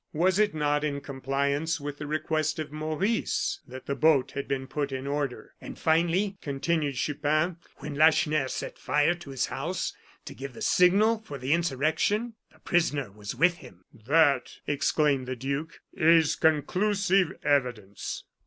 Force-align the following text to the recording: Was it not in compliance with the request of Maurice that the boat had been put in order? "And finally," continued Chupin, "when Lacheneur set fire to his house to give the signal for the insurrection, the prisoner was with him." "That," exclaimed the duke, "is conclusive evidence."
Was 0.13 0.39
it 0.39 0.55
not 0.55 0.83
in 0.83 0.99
compliance 0.99 1.79
with 1.79 1.99
the 1.99 2.07
request 2.07 2.57
of 2.57 2.71
Maurice 2.71 3.59
that 3.67 3.85
the 3.85 3.93
boat 3.93 4.31
had 4.31 4.47
been 4.47 4.65
put 4.65 4.91
in 4.91 5.05
order? 5.05 5.53
"And 5.61 5.77
finally," 5.77 6.39
continued 6.41 6.95
Chupin, 6.95 7.57
"when 7.75 7.93
Lacheneur 7.93 8.47
set 8.47 8.79
fire 8.79 9.13
to 9.13 9.29
his 9.29 9.45
house 9.45 9.93
to 10.25 10.33
give 10.33 10.53
the 10.53 10.61
signal 10.63 11.19
for 11.19 11.37
the 11.37 11.53
insurrection, 11.53 12.33
the 12.51 12.57
prisoner 12.57 13.11
was 13.11 13.35
with 13.35 13.57
him." 13.57 13.85
"That," 13.93 14.53
exclaimed 14.65 15.27
the 15.27 15.35
duke, 15.35 15.81
"is 15.93 16.35
conclusive 16.35 17.33
evidence." 17.43 18.23